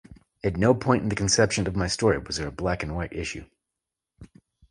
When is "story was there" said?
1.85-2.47